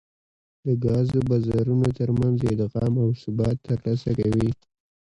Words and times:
د 0.65 0.67
ګازو 0.83 1.19
بازارونو 1.29 1.87
ترمنځ 1.97 2.37
ادغام 2.53 2.93
او 3.03 3.09
ثبات 3.21 3.55
ترلاسه 3.67 4.11
کوي 4.19 4.49